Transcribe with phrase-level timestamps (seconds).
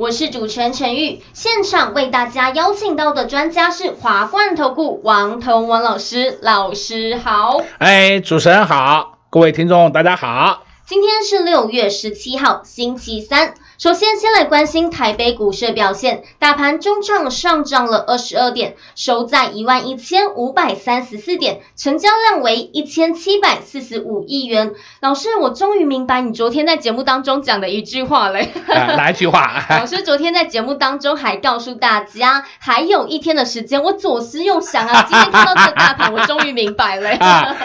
[0.00, 1.20] 我是主持人陈玉。
[1.34, 7.60] 现场为大家邀请到的专家是华冠投顾王彤王老师，老师好。
[7.76, 10.62] 哎，主持人好，各位听众大家好。
[10.86, 13.52] 今天是六月十七号，星期三。
[13.80, 24.72] 首先，先来关心台北股市的表现，大盘中场上涨了二十二点，收在一万一千五百三十四点，成交量为一千七百四十五亿元。
[25.00, 28.50] 老师，我终于明白你昨天在节目当中讲的一句话嘞。
[28.66, 29.50] 呃、 哪一句话？
[29.80, 33.82] 老师昨天在节目当中还告诉大家，还有一天的时间。
[33.82, 37.12] 我左思右想啊，今天看到这个大盘，我终于明白了。
[37.12, 37.56] 啊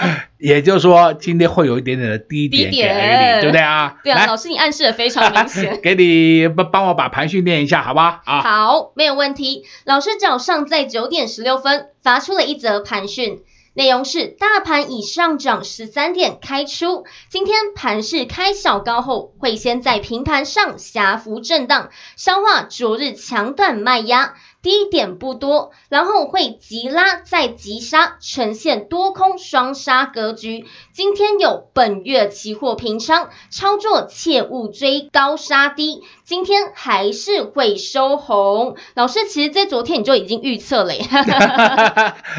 [0.46, 3.98] 也就是说，今天会有一点点的低点，低点，对不对啊？
[4.04, 5.82] 对啊，老师你暗示的非常明显。
[5.82, 8.22] 给你帮帮我把盘训练一下，好不好？
[8.26, 9.66] 啊，好，没有问题。
[9.86, 13.40] 老师早上在九点十六分发出了一则盘讯，
[13.74, 24.36] 内容是大盘已上涨十三点开出，今天盘势开小高后，会先在平盘上狭幅震荡，消化昨日强短卖压。
[24.66, 30.66] 低点不多，然后会急拉再急杀，呈现多空双杀格局。
[30.92, 36.02] 今天有本月期货平仓，操作切勿追高杀低。
[36.24, 38.76] 今天还是会收红。
[38.96, 41.06] 老师，其实在昨天你就已经预测了耶。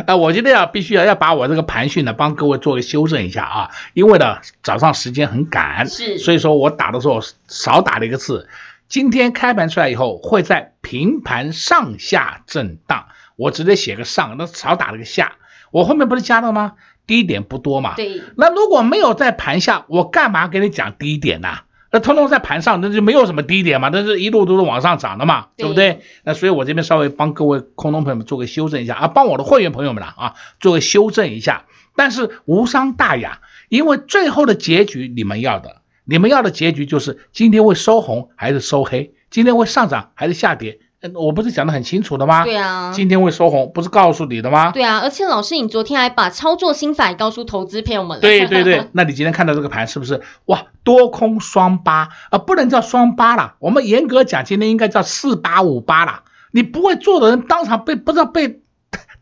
[0.08, 8.48] 啊， 我今天要必须要要把我这个盘讯呢，帮各位做个修正一下啊，因为呢早上时间很赶，是，所以说我打的时候少打了一个字。
[8.88, 13.06] 今天开盘出来以后，会在平盘上下震荡。
[13.36, 15.32] 我直接写个上，那少打了个下。
[15.70, 16.74] 我后面不是加了吗？
[17.06, 17.94] 低点不多嘛。
[17.96, 18.22] 对。
[18.36, 21.58] 那如果没有在盘下，我干嘛给你讲低点呢？
[21.92, 26.02] 那通通在盘上，那就没有什么低点嘛，那是一路都是往上涨的嘛，对，对不对？
[26.24, 31.64] 那所以我这边稍微帮各位空中朋友们做个修正一下啊，帮我的会员朋友们了啊，做个修正一下。
[31.94, 35.82] 但是无伤大雅，因为最后的结局你们要的。
[36.06, 39.12] 你们要的结局就是今天会收红还是收黑？
[39.28, 40.78] 今天会上涨还是下跌？
[41.14, 42.44] 我不是讲的很清楚的吗？
[42.44, 44.72] 对啊，今天会收红，不是告诉你的吗？
[44.72, 48.20] 对啊，而且老师，你昨天还把操作心法告诉投资朋友们了。
[48.22, 50.66] 对对对， 那你今天看到这个盘是不是哇？
[50.82, 56.22] 多空双八啊，不能叫双八了，我们严格讲，今天应该叫四八五八了。
[56.50, 58.62] 你不会做的人当场被不知道被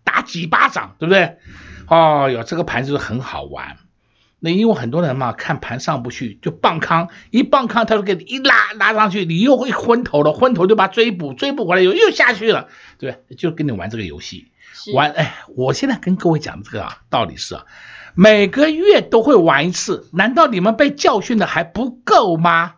[0.04, 1.36] 打几巴掌，对不对？
[1.88, 3.76] 哦哟，这个盘就是很好玩。
[4.44, 12.68] 那因为很多人嘛，看盘上不去就棒康，一棒康他就给你一拉拉上去，你又会昏头了，昏头就把追补，追补回来又又下去了，
[12.98, 14.48] 对，就跟你玩这个游戏，
[14.92, 17.64] 玩哎，我现在跟各位讲的这个啊，道理是啊，
[18.14, 22.74] 每个月都会玩一次，难道你们被教训的还不够吗？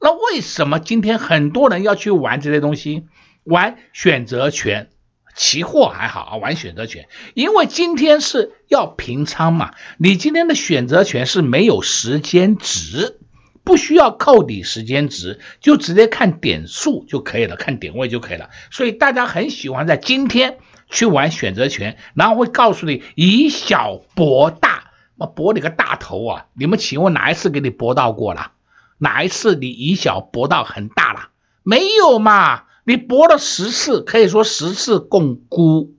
[0.00, 3.06] 那为什么今天很多人要去玩这些东西，
[3.44, 4.90] 玩选择权？
[5.36, 13.18] 期货还好啊，玩选择权，因为今天是要平仓嘛，你今天的选择权是没有时间值，
[13.62, 18.48] 不需要扣抵时间值，就直接看点数就可以了，看点位就可以了。
[18.70, 20.58] 所以大家很喜欢在今天
[20.88, 26.46] 去玩选择权，然后会告诉你以小博大，我博你个大头啊！
[26.54, 28.52] 你们请问哪一次给你博到过了？
[28.98, 31.28] 哪一次你以小博到很大了？
[31.62, 32.62] 没有嘛？
[32.86, 35.96] 你博了十次，可以说十次共估，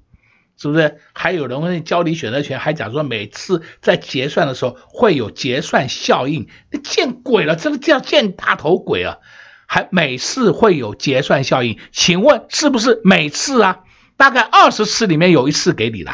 [0.58, 1.00] 是不是？
[1.14, 9.18] 还有人会教你选择权，还讲说每次在结算的时候会有结算效应，你见鬼了，这个叫见大头鬼啊！
[9.66, 13.84] 还每次会有结算效应，请问是不是每次啊？
[14.16, 16.12] 大概二十次里面有一次给你的，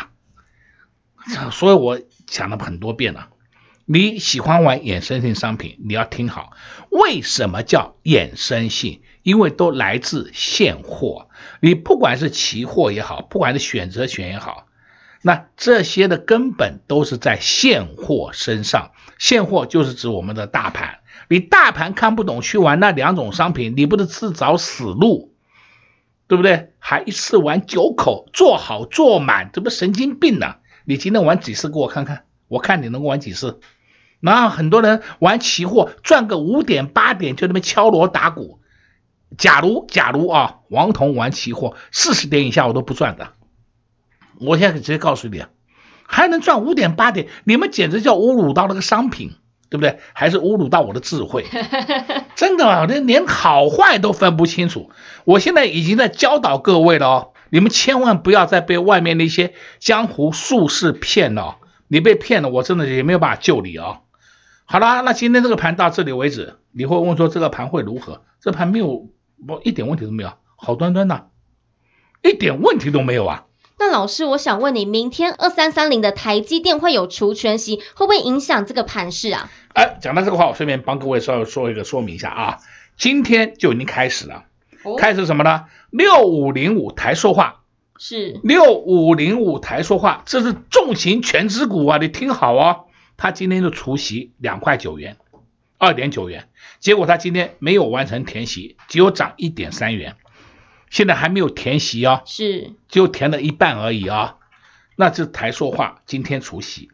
[1.51, 3.29] 所以我讲了很多遍了。
[3.85, 6.51] 你喜欢玩衍生性商品，你要听好，
[6.89, 9.01] 为什么叫衍生性？
[9.23, 11.30] 因为都来自现货，
[11.62, 14.68] 你不管是期货也好，不管是选择权也好，
[15.21, 18.92] 那这些的根本都是在现货身上。
[19.18, 21.00] 现货就是指我们的大盘，
[21.30, 25.33] 你大盘看不懂去玩那两种商品，你不是自找死路，
[26.27, 26.74] 对不对？
[26.77, 32.25] 还一次玩九口，做好做满，这不神经病呢、你今天玩几次给我看看？
[32.50, 33.62] 我看你能够玩几次？
[34.19, 38.59] 那很多人玩期货赚个五点八点就那么敲锣打鼓。
[39.38, 43.30] 假如假如啊，王彤玩期货四十点以下我都不赚的。
[44.39, 45.50] 我现在直接告诉你啊，
[46.06, 49.35] 还能赚五点八点，你们简直叫侮辱到那个商品，
[49.69, 50.00] 对对不对？
[50.13, 51.45] 还是侮辱到我的智慧？
[52.35, 54.91] 真的啊，连连好坏都分不清楚。
[55.25, 61.56] 我现在已经在教导各位了哦，你们千万不要再被外面那些江湖术士骗了哦。
[61.88, 64.01] 你被骗了，我真的也没有办法救你哦。
[64.65, 66.56] 好了，那今天这个盘到这里为止。
[66.71, 68.21] 你会问说这个盘会如何？
[68.39, 69.07] 这盘没有，
[69.48, 71.30] 我一点问题都没有，好端端的，
[72.22, 73.45] 一点问题都没有啊。
[73.80, 79.50] 那老师，我想问你，明天二三三零的台积电会有除权息，会不会影响这个盘势啊？
[79.74, 82.60] 哎，讲到这个话，我顺便帮各位稍微说一个说明一下啊。
[82.95, 84.45] 今天就已经开始了，
[84.84, 85.66] 哦、开始什么呢？
[85.89, 87.63] 六五零五台说话
[87.98, 92.86] 是六五零五台说话，这是重型全值股啊，你听好哦。
[93.18, 95.18] 它今天就除息两块九元，
[95.83, 96.47] 二点九元，
[96.80, 100.15] 结果它今天没有完成填息，只有涨一点三元。
[100.89, 104.35] 现在还没有填息哦，是，只有填了一半而已啊、哦。
[104.95, 106.89] 那这台塑化今天除息，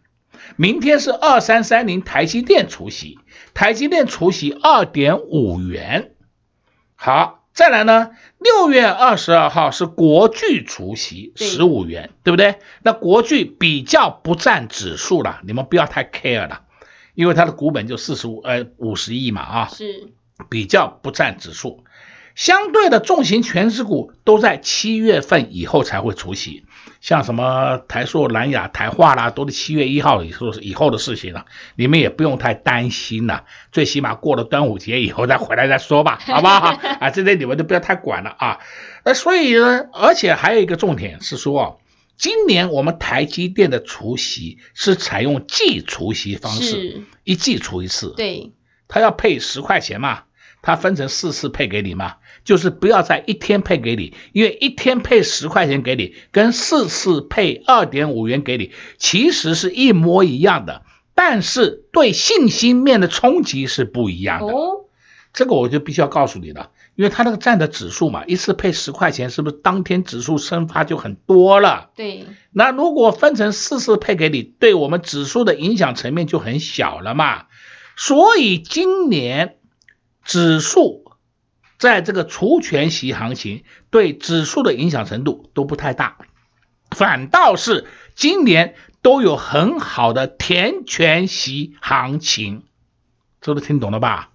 [0.55, 3.19] 明天是二三三零台积电除息，
[3.53, 6.13] 台积电除息二点五元。
[6.95, 12.65] 好，再来呢，六月二十二号是国巨除息十五元，对，对不对？
[12.81, 16.61] 那国巨比较不占指数了，你们不要太 care 了，
[17.19, 20.07] 因为它的股本就四十五呃五十亿嘛啊，是
[20.49, 21.83] 比较不占指数。
[22.33, 26.63] 相对的重型全指股都在七月份以后才会除息，
[27.01, 31.43] 像什么台塑、南亚、台化啦，都是七月一号以后以后的事情了，
[31.75, 33.43] 你们也不用太担心了，
[33.73, 36.69] 最起码过了端午节以后再回来再说吧， 好不好？
[37.01, 38.59] 啊，这些你们就不要太管了啊。
[39.03, 41.81] 呃，所以呢，而且还有一个重点是说，
[42.19, 48.51] 今年我们台积电的除息是采用季除息方式，一季除一次，对，
[48.87, 50.25] 他要配十块钱嘛。
[50.61, 60.83] 它分成四次配给你嘛，就是不要在一天配给你，因为一天配十块钱给你，跟四次配二点五元给你，其实是一模一样的，
[61.15, 64.53] 但是对信心面的冲击是不一样的。
[64.53, 64.83] 哦，
[65.31, 71.91] 这个我就必须要告诉你了，因为它那个占的指数嘛，一次配十块钱，是不是当天指数升发就很多了？
[71.95, 72.25] 对。
[72.51, 77.45] 那如果分成四次配给你，对我们指数的影响层面就很小了嘛。
[77.95, 79.55] 所以今年。
[80.25, 81.15] 指数
[81.79, 86.17] 在这个除权息行情对指数的影响程度都不太大，
[86.91, 92.61] 反倒是今年都有很好的填权息行情，
[93.41, 94.29] 这都听懂了吧？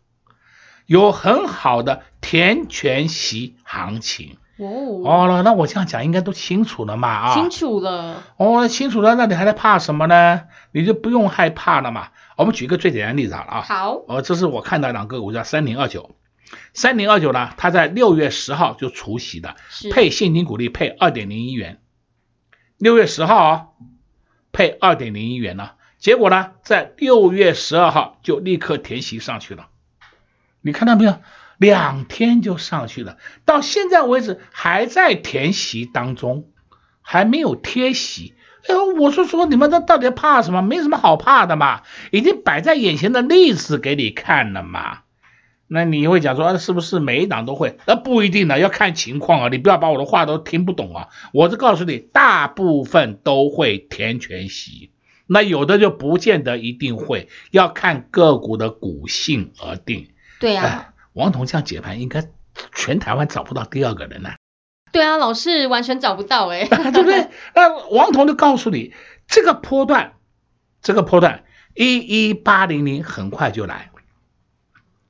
[0.87, 5.03] 有很好的填权息行情哦。
[5.05, 7.09] 哦，那我这样讲应该都清楚了嘛？
[7.09, 8.23] 啊，清楚了。
[8.39, 10.45] 哦，清楚了，那你还在怕什么呢？
[10.73, 12.09] 你就不用害怕了嘛。
[12.39, 16.17] 我们举一个最简单的例子好了啊，好，呃，这是我看到两个股叫三零二九，
[16.73, 19.55] 三零二九呢，它在六月十号就除息的，
[19.93, 21.83] 配现金股利配二点零一元，
[22.79, 23.67] 六月十号啊，
[24.51, 29.69] 配二点零一元呢，结果呢，在六月十二号就立刻填息上去了，
[30.63, 31.19] 你看到没有？
[31.65, 33.17] 两天就上去了，
[33.47, 36.51] 到现在为止还在填席当中，
[37.01, 38.35] 还没有贴息。
[38.67, 40.61] 哎，我说说你们这到底怕什么？
[40.61, 41.81] 没什么好怕的嘛，
[42.11, 44.99] 已经摆在眼前的例子给你看了嘛。
[45.67, 47.79] 那你会讲说，啊，是不是每一档都会？
[47.87, 49.49] 那不一定的，要看情况啊。
[49.49, 51.09] 你不要把我的话都听不懂啊。
[51.33, 54.91] 我是告诉你，大部分都会填全席，
[55.27, 60.11] 那有的就不见得一定会，要看个股的股性而定。
[60.39, 62.29] 对啊，王彤这样解盘，应该
[62.75, 64.31] 全台湾找不到第二个人呢。
[64.93, 67.31] 对啊，老是完全找不到哎， 对不对？
[67.55, 68.95] 那王彤就告诉你，
[69.27, 70.15] 这个波段，
[70.83, 73.91] 这个波段一一八零零很快就来，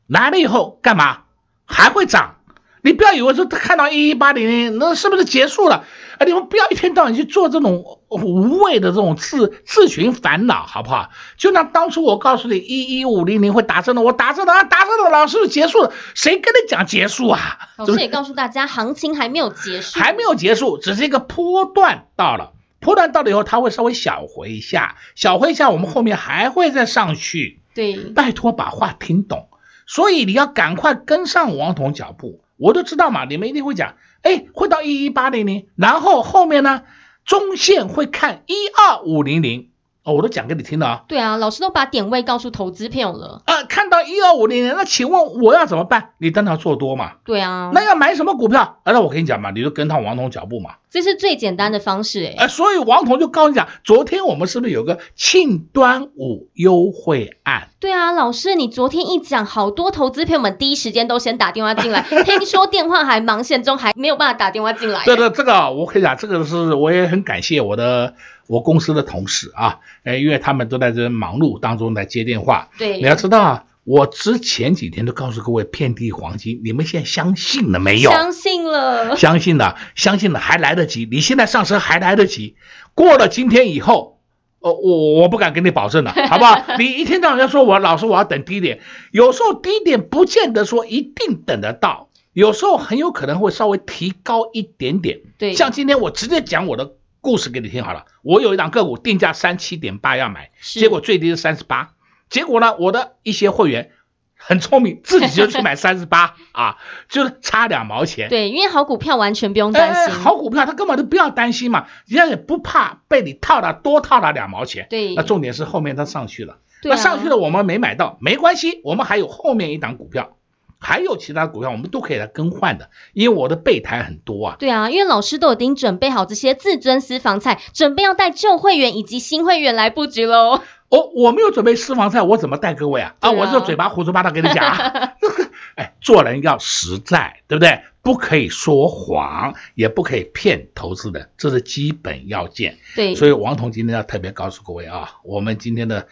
[0.06, 1.24] 来了以后干嘛？
[1.66, 2.36] 还会涨。
[2.84, 5.86] 你不要以为说看到一一八零零，那是不是结束了？
[6.18, 11.08] 啊，你们不要一天到晚去做这种无谓的这种自自寻烦恼，好不好？
[11.38, 17.58] 就像当初我告诉你一一五零零会打针的，我打针了啊，打针了，老师结束了，谁跟你讲结束啊？
[17.78, 27.62] 老师也告诉大家，行情还没有结束，还没有结束，只是一个波段到了，波段到了以后，它会稍微小回一下，小回一下，我们后面还会再上去。
[27.74, 29.48] 对，拜托把话听懂，
[29.86, 32.43] 所以你要赶快跟上王彤脚步。
[32.64, 36.84] 我都知道嘛，你们一定会讲，哎，会到一一八零零，然后后面呢，
[37.26, 39.68] 中线会看一二五零零。
[40.04, 41.04] 哦，我都讲给你听了啊。
[41.08, 43.42] 对啊，老师都把点位告诉投资朋友了。
[43.46, 46.10] 啊、呃，看到一二五零零，那请问我要怎么办？
[46.18, 47.12] 你当他做多嘛。
[47.24, 47.70] 对啊。
[47.72, 48.78] 那要买什么股票？
[48.84, 50.72] 啊，那我跟你讲嘛，你就跟上王彤脚步嘛。
[50.90, 52.36] 这是最简单的方式诶。
[52.38, 57.68] 呃，所以王彤就告诉你讲，昨天我们是不是有个庆端午优惠案？
[57.80, 65.02] 对啊，老师，你昨天一讲，好多投资朋友们第一时间都先打电话进来， 听说电话还忙线中，还没有办法打电话进来。
[65.04, 68.14] 对对，这个我可以讲，这个是我也很感谢我的
[68.46, 72.68] 我公司的同事啊，哎，因为他们都在这忙碌当中在接电话。
[72.78, 78.10] 对，你要知道啊，我之前几天都告诉各位遍地黄金，你们现在相信了没有？
[78.10, 81.08] 相信了，相信了，相信了，还来得及。
[81.10, 82.56] 你现在上车还来得及，
[82.94, 84.20] 过了今天以后，
[84.60, 86.62] 哦，我我不敢跟你保证了，好不好？
[86.78, 95.20] 你一天到晚要说我老师我要等低点，有时候低点不见得说一定等得到，有时候很有可能会稍微提高一点点。
[95.38, 96.92] 对，像今天我直接讲我的。
[97.24, 101.94] 故事给你听好了，我有一档个股定价三七点八要买，结果最低是三十八，
[102.28, 103.92] 结果呢，我的一些会员
[104.36, 106.76] 很聪明，自己就去买 三十八啊，
[107.08, 108.28] 就是差两毛钱。
[108.28, 114.86] 对，因为好股票完全不用担心，哎、好股票他根本就不要担心嘛，人家也不怕被你套了多套了两毛钱。
[114.90, 120.36] 对，那重点是后面它上去了，那上去了我们没买到，没关系，我们还有后面一档股票。
[120.84, 124.56] 还有其他股票，我们都可以来更换的，因为我的备胎很多啊。
[124.58, 130.60] 对啊，因为老师都已经准备好这些自尊私房菜，准备要带旧会员以及新会员来布局喽。
[130.90, 133.16] 哦，我没有准备私房菜，我怎么带各位啊？
[133.20, 134.64] 啊，啊我这嘴巴胡说八道跟你讲。
[135.74, 137.80] 哎，做人要实在，对不对？
[138.02, 142.76] 不可以说谎，也不可以骗投资人，这是基本要件。
[142.94, 146.06] 对，所以王彤今天要特别告诉各位啊，我们今天的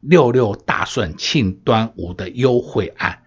[0.00, 3.20] 六六大顺庆端午的优惠案。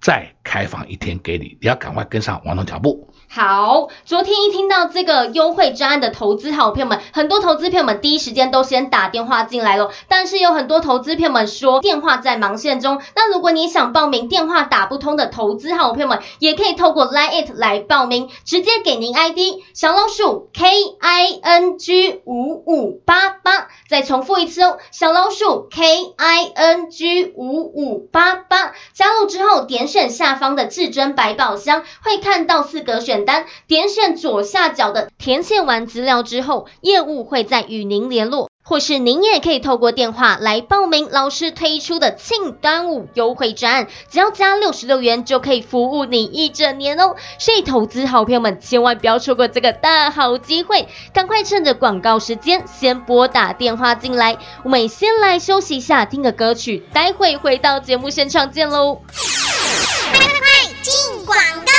[0.00, 3.12] 再开放一天给你，你要赶快跟上王彤脚步。
[3.30, 9.90] 好，昨天一听到这个优惠专案的投资好朋友们，很多投资朋友们第一时间都先打电话进来了。
[10.08, 13.02] 但是有很多投资朋友们说电话在忙线中。
[13.14, 19.38] 那如果你想报名电话打不通的投资好朋友们，也可以透过 Line It 来报名，直接给您 ID
[19.74, 20.66] 小老鼠 K
[20.98, 23.68] I N G 五五八八。
[23.90, 28.72] 再重复一次哦，小老鼠 K I N G 五五八八。
[28.94, 33.17] 加入之后点选下方的至尊百宝箱，会看到四格选。
[33.18, 47.16] 简单点选左下角的填写完资料之后，业务会再与您联络，或是您也可以透过电话来报名老师推出的庆端午优惠专案，只要加六十六元就可以服务你一整年哦。
[47.40, 54.38] 所以投资好朋友们千万不要错过这个大好机会，赶快趁着广告时间先拨打电话进来。
[54.62, 59.00] 我们先来休息一下，听个歌曲，待会回到节目现场见喽。
[60.12, 60.48] 快快快，
[60.82, 61.77] 进广告。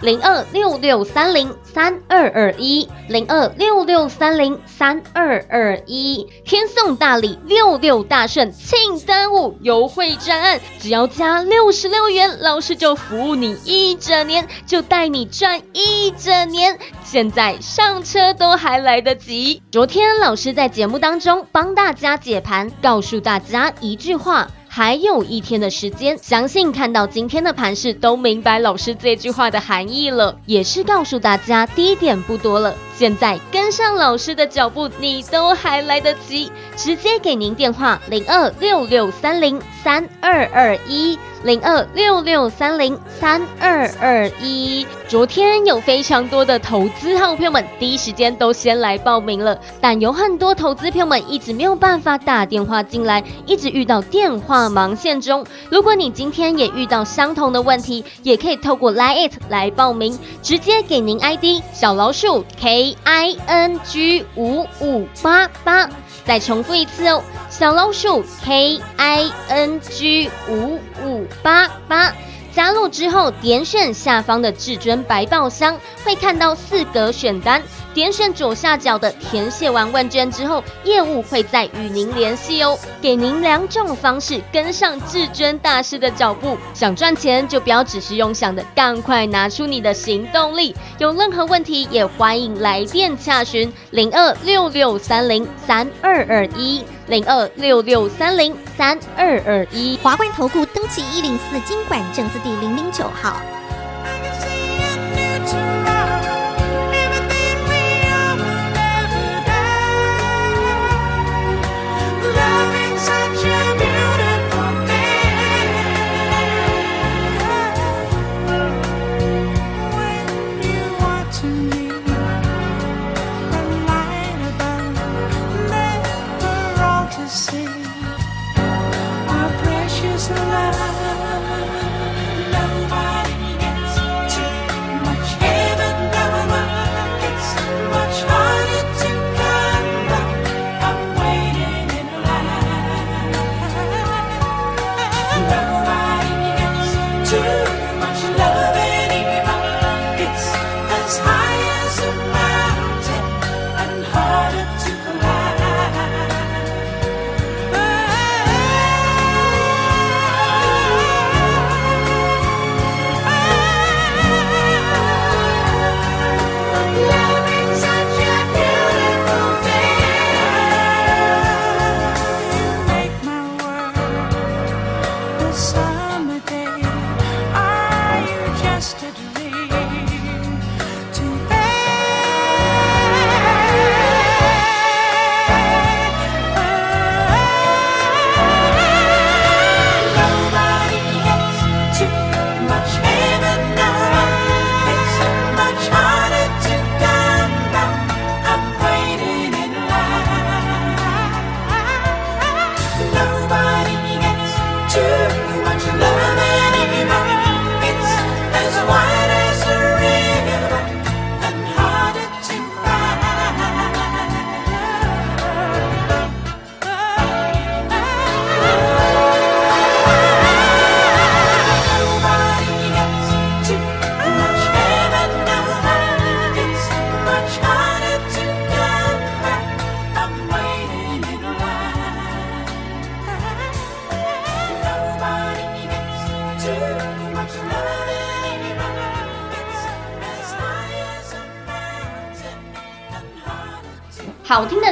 [0.00, 16.78] 零二六六三零三二二一，零二六六三零三二二一，天送大礼，六六大顺庆端午优惠专案，只要加六十六元，老师就服务你一整年，就带你赚一整年。
[17.04, 19.60] 现在上车都还来得及。
[19.70, 24.48] 昨天老师在节目当中帮大家解盘，告诉大家一句话。
[24.72, 32.72] 还有一天的时间，相信看到今天的盘势都明白老师这句话的含义了，也是告诉大家低点不多了。
[33.00, 41.18] 现在跟上老师的脚步，你都还来得及，直接给您电话零二六六三零三二二一。
[41.42, 55.42] 零二六六三零三二二一，昨天有非常多的投资好朋友们第一时间都先来报名了，但有很多投资朋友们一直没有办法打电话进来，一直遇到电话忙线中。
[55.70, 65.88] 如果你今天也遇到相同的问题，也可以透过 Line It 来报名，直接给您 ID 小老鼠 K I N G 五五八八。
[66.24, 72.12] 再重复一次哦，小老鼠 K I N G 五五八八。
[72.54, 77.62] 加入之后，点选下方的至尊百宝箱，会看到四格选单。
[77.92, 82.78] 点选左下角的填写完问卷之后，业务会再与您联系哦。
[83.00, 86.56] 给您两种方式跟上至尊大师的脚步。
[86.72, 90.74] 想赚钱就不要只是用想的，赶快拿出你的行动力。
[90.98, 99.98] 有任何问题也欢迎来电洽询零二六六三零三二二一零二六六三零三二二一。
[100.00, 103.59] 华冠投顾登记一零四经管证字第零零九号。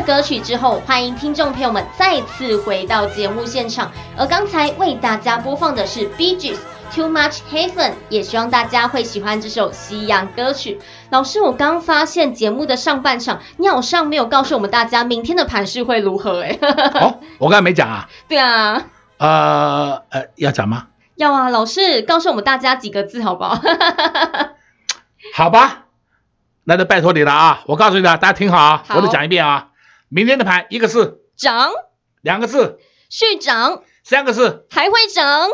[0.08, 3.92] 歌曲之后，欢迎听众朋友们再次回到节目现场。
[4.16, 6.56] 而刚才为大家播放的是 Bee Gees
[6.94, 10.80] Too Much Heaven，也希望大家会喜欢这首西洋歌曲。
[11.10, 16.58] 老师，我刚发现节目的上半场，你好像没有告诉我们大家明天的盘势会如何、欸？
[16.62, 18.08] 哎，哦，我刚才没讲啊。
[18.28, 18.84] 对啊，
[19.18, 20.86] 呃呃，要讲吗？
[21.16, 23.60] 要啊，老师告诉我们大家几个字好不好？
[25.36, 25.84] 好吧，
[26.64, 27.60] 那就拜托你了啊！
[27.66, 29.67] 我告诉你了，大家听好啊，好我再讲一遍啊。
[30.08, 31.70] 明天的盘，一个字，涨，
[32.22, 32.78] 两个字，
[33.10, 35.50] 续涨，三个字，还会涨。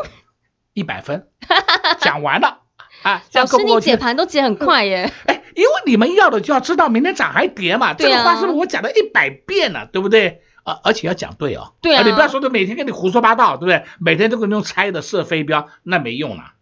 [0.73, 1.27] 一百分，
[1.99, 2.59] 讲完了
[3.03, 3.23] 啊！
[3.31, 3.57] 这老师？
[3.63, 5.11] 你解盘都解很快耶。
[5.25, 10.41] 哎，因为你们要的就要知道明天涨还跌嘛，这个话是不是我讲了一百遍了，对不对？
[10.65, 11.75] 而，而且要讲对哦。
[11.81, 13.85] 对啊你不要说的每天跟你胡说八道，对不对？
[13.99, 16.54] 每天都跟你用猜的射飞镖，那没用了。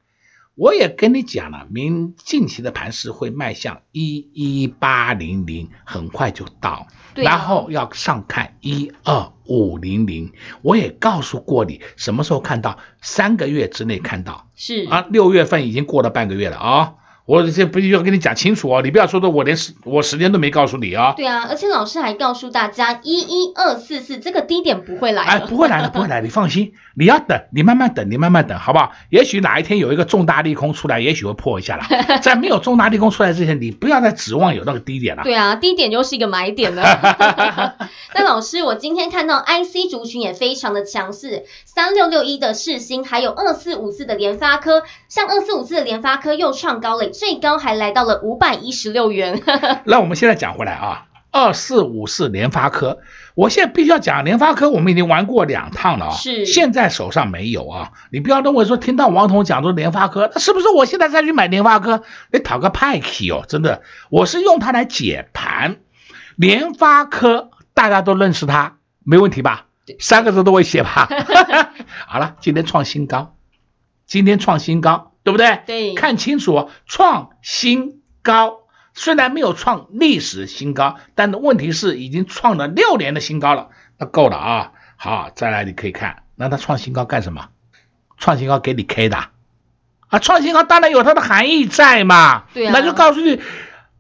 [0.56, 10.32] 我也跟你讲了，明近期的盘势会迈向一一八零零，很快就到，然后要上看一二五零零。
[10.62, 12.78] 我也告诉过你，什么时候看到？
[13.02, 14.48] 三个月之内看到。
[14.56, 16.94] 是啊，六月份已经过了半个月了啊！
[17.26, 21.14] 我这必须要跟你讲清楚哦，你不要说的我连时我时间都没告诉你啊！
[21.16, 28.92] 对啊，而且老师还告诉大家，一一二四四这个低点不会来哎，的不会来的，不会来的，你放心，你要等，你慢慢等，你慢慢等，好不好？
[29.10, 31.86] 也许哪一天有一个重大利空出来，也许会破一下了。
[32.20, 35.24] 在没有重大利空出来之前，你不要再指望有那个低点了。
[35.24, 36.84] 对啊，低点就是一个买点了。
[38.14, 49.42] 那老师，我今天看到 IC 族群也非常的强势，三六六一的世星，还有二四五四的联发科，像二四五四的联发科又创高了，最高还来到了五百一十六元。
[49.86, 53.00] 那我们现在讲回来啊，二四五四联发科，
[53.36, 56.46] 我现在必须要讲联发科，我们已经玩过两趟了啊，是。
[56.46, 62.04] 现在手上没有啊，你不要认为说听到王彤讲说联发科，那是不是我现在再去买联发科？
[62.32, 65.78] 你讨个派气哦，真的，我是用它来解盘，
[66.36, 69.68] 联发科大家都认识它，没问题吧？
[70.00, 71.10] 三个字都会写吧？
[72.08, 73.36] 好了，今天创新高，
[74.06, 75.62] 今天创新高，对不对？
[75.66, 78.60] 对看清楚哦，创新高。
[78.96, 84.72] 虽然没有创历史新高，但问题是已经创了六年的新高了，那够了啊！
[84.98, 87.50] 好，再来你可以看，那它创新高干什么？
[88.20, 89.18] 创新高给你 K 的
[90.10, 90.20] 啊？
[90.20, 93.42] 创新高当然有它的含义在嘛，对啊那就告诉你，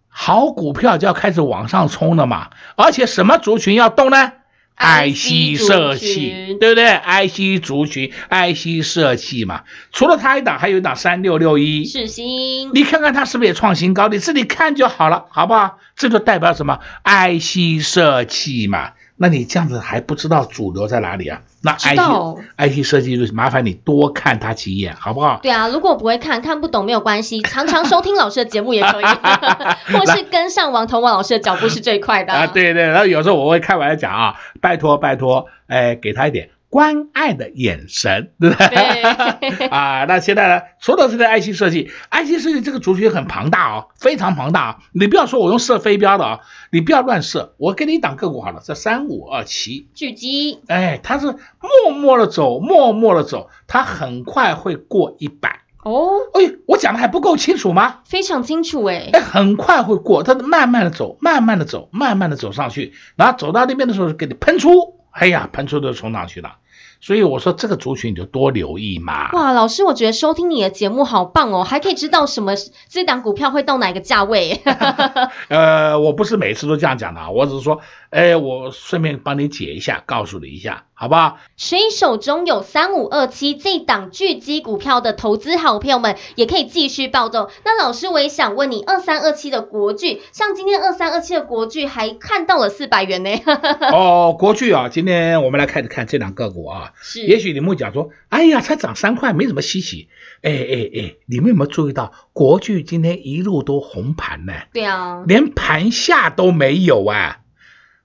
[0.09, 4.33] 好股票就要开始往上冲了嘛，而且什么族群要动呢？
[4.77, 14.07] IC IC 设计，对不对？IC 族群，IC 设计嘛，除了它一档，还有一档三六六一，世新，你看看它是不是也创新高？
[14.07, 15.79] 你自己看就好了，好不好？
[15.95, 18.91] 这就代表什么？IC 设计嘛。
[19.15, 21.41] 那你这样子还不知道主流在哪里啊？
[21.65, 25.39] 那 IT IT 设计就是麻烦你多看他几眼，好不好？
[25.41, 29.05] 对啊，如果不会看看不懂没有关系，常常收听老师的节目也可以，
[29.97, 38.67] 或是跟上王彤王老师的脚步是最快的啊，对对，然后有时候我会开玩笑讲啊，拜托拜托，哎，给他一点关爱的眼神，对不对？
[38.67, 44.79] 对 啊，那现在呢，除了这个爱心设计爱心设计这个族群很庞大哦，非常庞大啊。
[44.91, 46.39] 你不要说我用射飞镖的啊，
[46.71, 55.59] 你不要乱射，我给你一档个股好了，这三五二七，巨基，哎，它是默默的走，默默的走，它很快会过一百。
[55.83, 57.99] 哦，哎，我讲的还不够清楚吗？
[58.05, 64.71] 非常清楚哎，哎，很快会过，它慢慢的走，慢慢的走，慢慢的走上去，然后走到那边的时候给你喷出，
[65.11, 66.55] 哎呀，喷出就冲上去了。
[67.03, 69.29] 所以我说这个族群你就多留意嘛。
[69.33, 72.53] 哇，老师，我觉得收听你的节目好棒哦，还可以知道什么
[72.87, 74.61] 这档股票会到哪个价位。
[75.49, 77.81] 呃，我不是每次都这样讲的啊，我只是说，
[78.13, 81.37] 哎，我顺便帮你解一下，告诉你一下，好好不好？
[81.57, 87.49] 所以手中有三五二七这档巨基股票的投资好朋友们，也可以继续暴动。
[87.65, 93.31] 那老师，我也想问你，二三二七的国巨，像今天二三二七的国巨还看到了四百元呢。
[93.91, 96.93] 哦，国巨啊，今天我们来开始看这两个股啊。
[97.01, 97.25] 是。
[97.25, 100.07] 也许你们会讲说，哎呀，才涨三块，没什么稀奇。
[100.41, 104.53] 哎哎哎，你们有没有注意到，国巨今天一路都红盘呢？
[104.71, 105.25] 对啊。
[105.27, 107.39] 连盘下都没有啊，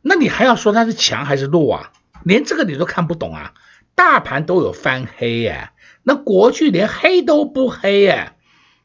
[0.09, 1.92] 那你还要说它是强还是弱啊？
[2.25, 3.53] 连这个你都看不懂啊！
[3.94, 5.71] 大盘都有翻黑耶，
[6.03, 8.33] 那国巨连黑都不黑耶。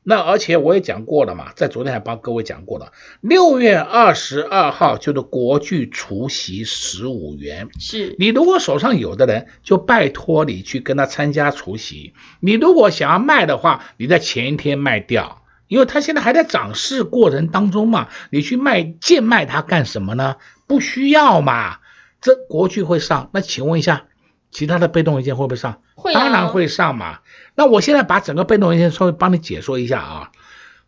[0.06, 7.70] 那而且我也讲过了嘛，在昨天还帮各位讲过了，六月二十二号就是国巨除夕十五元。
[7.80, 12.14] 是你如果手上有的人，就拜托你去跟他参加除夕。
[12.42, 15.43] 你如果想要卖的话，你在前一天卖掉，
[15.74, 20.36] 因为它现在还在涨势过程当中嘛，你去卖贱卖它干什么呢？
[20.68, 21.78] 不需要嘛。
[22.22, 24.06] 这国巨会上，那请问一下，
[24.52, 25.82] 其他的被动元件会不会上？
[25.96, 27.22] 会啊，当然会上嘛。
[27.56, 30.32] 那我现在把整个被动元件稍微帮你解说一下啊。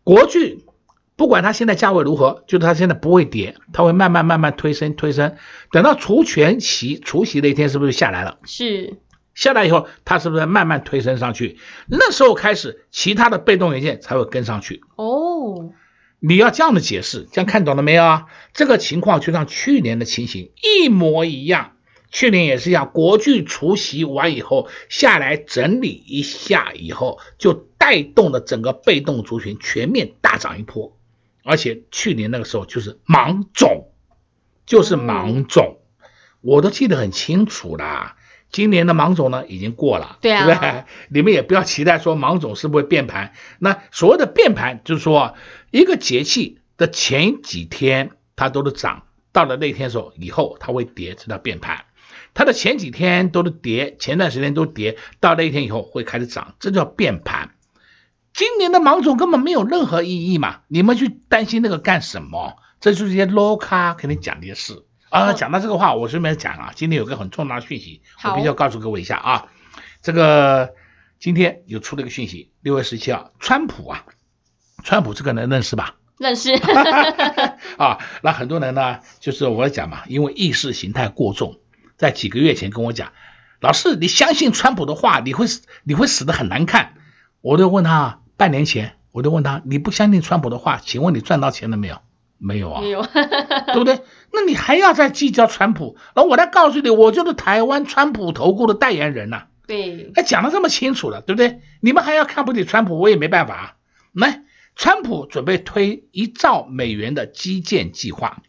[0.04, 0.64] 国巨
[1.16, 5.36] 不管它现在价位如何，就是它现在不会跌，它会慢慢慢慢推升推升。
[5.72, 8.38] 等到除权息除息那一天，是不是下来了？
[8.46, 8.98] 是。
[9.36, 11.60] 下来以后，它是不是慢慢推升上去？
[11.88, 14.82] 那时候开始，其他的被动元件才会跟上去。
[14.96, 15.72] 哦。
[16.20, 18.26] 你要这样的解释，这样看懂了没有啊？
[18.54, 21.74] 这个情况就像去年的情形一模一样，
[22.10, 30.98] 去年也是一样，国剧除夕完以后下来整理一下以后，就带动了整个被动族群全面大涨一波，
[31.44, 33.92] 而且去年那个时候就是芒种，
[34.66, 35.78] 就是芒种，
[36.42, 38.16] 我都记得很清楚啦。
[38.52, 40.84] 今年的芒种呢已经过了，对啊，对不对？
[41.10, 43.34] 你们也不要期待说芒种是不是会变盘。
[43.60, 45.36] 那所谓的变盘，就是说
[45.72, 51.86] 一个节气的前几天它都是涨，到了那天的时候以后它会跌，这叫变盘。
[52.34, 57.52] 它的前几天都是跌，前段时间都跌，到那一天以后会开始涨，这叫变盘。
[58.34, 62.58] 今年的芒种根本没有任何意义嘛，你们去担心那个干什么？
[62.82, 64.84] 这就是一些 low 咖给你讲的事。
[65.16, 69.46] 啊，讲到这个话，我顺便讲啊，今天有个很重大的讯息，我必须要告诉各位一下啊。
[70.02, 70.74] 这个
[71.20, 74.04] 今天有出了一个讯息，六月十七号，川普啊，
[74.84, 75.96] 川普这个人认识吧？
[76.18, 76.54] 认识。
[77.80, 81.60] 啊，那很多人呢，就是我讲嘛，因为意识形态过重，
[81.96, 83.14] 在几个月前跟我讲，
[83.62, 86.96] 老师，你相信川普的话，你会死，你会死的很难看。
[87.40, 92.02] 我就问他，半年前我就问他，你不相信川普的话，请问你赚到钱了没有？
[92.46, 93.02] 没有啊，没有，
[93.74, 94.02] 对不对？
[94.32, 95.98] 那你还要再计较川普？
[96.14, 99.48] 然后我再告诉你，我就是台湾川普投顾的代言人呐、啊。
[99.68, 101.62] 对，哎，讲的这么清楚了，对不对？
[101.82, 103.74] 你们还要看不起川普，我也没办法、啊。
[104.14, 104.44] 来，
[104.76, 108.44] 川普准备推一兆美元的基建计划，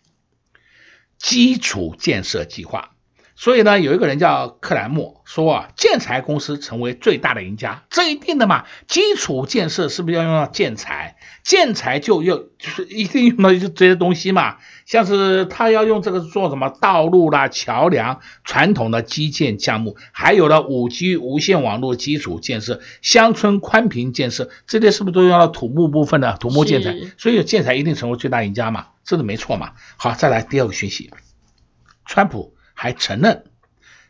[1.17, 2.96] 基础建设计划。
[3.39, 8.65] 所以呢，有一个人叫克莱默说啊，建材公司成为最大的赢家，这一定的嘛。
[8.89, 11.17] 基础建设是不是要用到建材？
[11.45, 14.57] 建材就要就是一定用到这些东西嘛。
[14.87, 26.95] 像是他要用这个做什么道路啦、桥梁、传统的基建项目，还有了五 G 无线网络基础建设、乡村宽频建设，这些是不是都用到土木部分的土木建材？
[27.19, 29.73] 所以建材一定成为最大赢家嘛，这是没错嘛。
[29.99, 31.11] 好，再来第二个讯息，
[32.07, 32.56] 川普。
[32.77, 33.45] 还承认、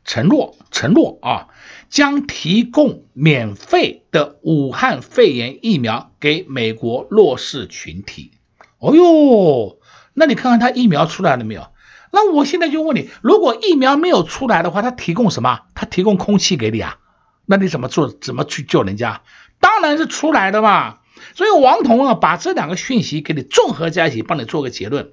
[0.05, 1.49] 承诺、承诺啊，
[1.89, 8.33] 将提供免费的武汉肺炎疫苗给美国弱势群体。
[8.79, 9.79] 哦哟，
[10.13, 11.69] 那你看看他疫苗出来了没有？
[12.13, 15.61] 那我现在就问你，如果疫苗没有出来的话，他提供什么？
[15.75, 16.99] 他提供空气给你啊？
[17.47, 18.09] 那你怎么做？
[18.09, 19.23] 怎么去救人家？
[19.61, 20.99] 当然是出来的嘛。
[21.35, 25.13] 所以王彤啊，把这两个讯息给你综合在一起，帮你做个结论，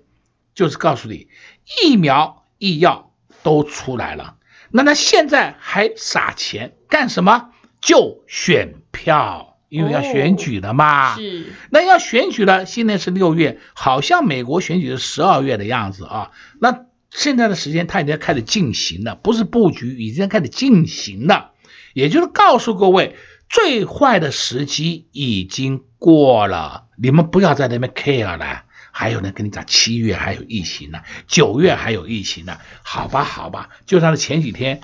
[0.55, 1.27] 就是告诉你，
[1.81, 3.12] 疫苗、疫药。
[3.43, 4.36] 都出来了，
[4.71, 7.49] 那他现在还撒钱干什么？
[7.82, 11.15] 就选票，因为要选举了嘛。
[11.15, 16.32] 是，那要选举了，现在是六月，好像美国选举是十二月的样子啊。
[16.62, 21.51] 那现在的时间他已经开始进行了，不是布局，已经开始进行了。
[21.93, 23.15] 也就是告诉各位，
[23.49, 28.63] 最坏的时机已经过了，你们不要在那边 care 了。
[28.95, 34.82] 还有呢，跟你讲，七月还有疫情呢，九月还有疫情呢，好吧，好吧，就算是前几天，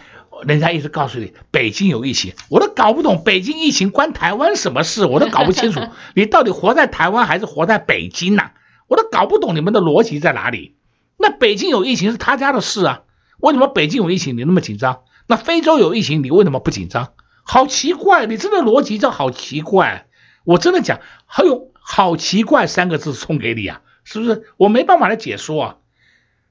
[0.47, 5.79] 人家一直告诉你北京有疫情，我都搞不懂北京疫情关台湾什么事，我都搞不清楚，
[6.15, 8.49] 你到底活在台湾还是活在北京呐？
[8.87, 10.75] 我都搞不懂你们的逻辑在哪里。
[11.15, 13.01] 那北京有疫情是他家的事啊，
[13.37, 15.01] 为什么北京有疫情你那么紧张？
[15.27, 17.09] 那非洲有疫情你为什么不紧张？
[17.43, 20.07] 好奇怪，你真的逻辑叫好奇怪，
[20.45, 23.81] 我真的讲，还有好奇怪三个字送给你啊。
[24.11, 24.43] 是不是？
[24.57, 25.75] 我没办法来解说啊。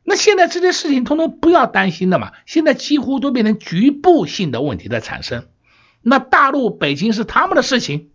[0.04, 5.48] 那现在这些事情通通不要担心的嘛，现在几乎都变成局部性的问题在产生。
[6.00, 8.10] 那大陆北京是他们的事情，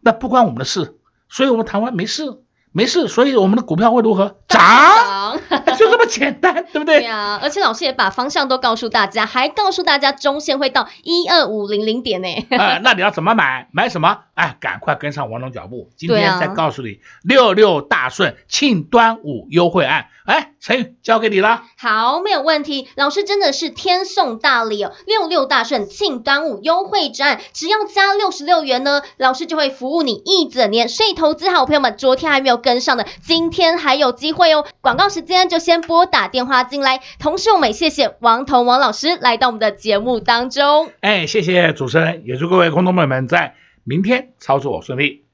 [0.00, 0.96] 那不关我们的事，
[1.28, 2.42] 所以我们台湾没事。
[2.70, 5.40] 没事，所以我们的股票会如何涨？
[5.78, 7.00] 就这么简单，对不对？
[7.00, 12.28] 对啊，而且老师也把方向都告诉大家，还告诉大家中线会到一二五零零点呢。
[12.50, 13.68] 呃，那你要怎么买？
[13.72, 14.20] 买什么？
[14.38, 20.10] 哎，赶快跟上王总脚步，今天再告诉你六六大顺庆端午优惠案。
[20.26, 21.64] 哎，陈宇交给你了。
[21.76, 22.86] 好，没有问题。
[22.94, 30.88] 老师真的是天送大礼哦，六六大顺庆端午优惠战，只要加六十六元呢，老师就会服务你一整年。
[30.88, 34.64] 所以投资好朋友们，昨天还没有跟上的，今天还有机会哦。
[34.80, 37.00] 广告时间就先拨打电话进来。
[37.18, 40.92] 同时，我们也谢谢王彤王老师来到我们的节目当中。
[41.00, 43.54] 哎，谢谢主持人，也祝各位空众朋友们在
[43.88, 45.24] 明天操作顺利。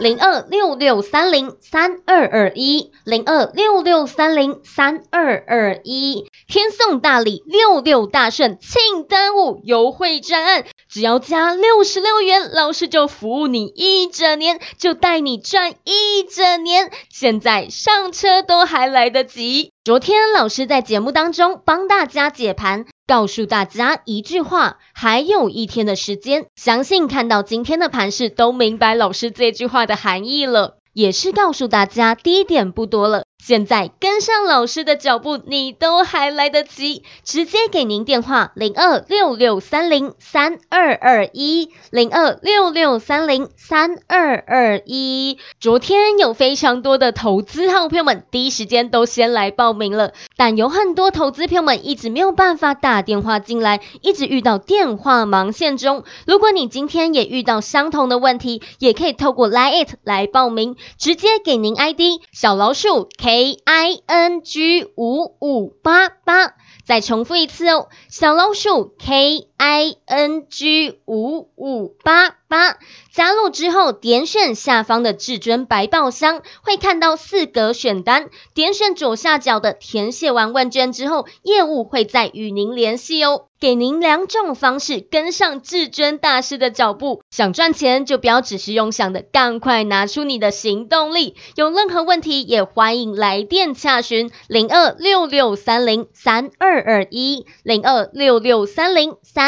[0.00, 16.90] 零二六六三零三二二一，零二六六三零三二二一，天送大礼，六六大顺庆端午优惠专案，只要加六十六元，老师就服务你一整年，就带你赚一整年。
[17.10, 19.72] 现在上车都还来得及。
[19.88, 22.84] 昨天老师在节目当中帮大家解盘。
[23.06, 33.24] 告诉大家一句话，还有一天的时间，相信看到今天的盘势都明白老师这句话的含义了，也是告诉大家低点不多了。
[33.42, 45.38] 现在跟上老师的脚步，你都还来得及，直接给您电话零二六六三零三二二一零二六六三零三二二一。
[45.60, 56.04] 昨天有非常多的投资好朋友们第一时间都先来报名了，但有很多投资朋友们一直没有办法打电话进来，一直遇到电话忙线中。
[56.26, 63.08] 如果你今天也遇到相同的问题，也可以透过 Line it 来报名，直接给您 ID 小老鼠。
[63.28, 66.54] A I N G 五五八八，
[66.86, 72.78] 再重复一次哦，小老鼠 K I N G 五五八八。
[73.12, 83.46] 加入之后，点选下方的至尊百宝箱，会看到四格选单，点选左下角的填写完问卷之后，业务会再与您联系哦。
[83.60, 91.34] 给您两种方式跟上至尊大师的脚步，想赚钱就不要只是用想的，赶快拿出你的行动力。
[91.56, 99.47] 有任何问题也欢迎来电洽询零二六六三零三二二一零二六六三零三